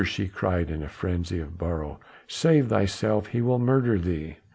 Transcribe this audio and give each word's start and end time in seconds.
she 0.03 0.27
cried 0.27 0.71
in 0.71 0.81
a 0.81 0.89
frenzy 0.89 1.39
of 1.39 1.53
sorrow. 1.59 1.99
"Save 2.27 2.69
thyself! 2.69 3.27
he 3.27 3.41
will 3.43 3.59
murder 3.59 3.99
thee!" 3.99 4.37